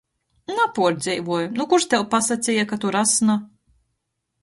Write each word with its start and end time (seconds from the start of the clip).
Napuordzeivoj! 0.55 1.45
Nu 1.59 1.69
kurs 1.75 1.87
tev 1.93 2.09
pasaceja, 2.17 2.67
ka 2.73 2.83
tu 2.87 2.97
rasna? 2.99 3.41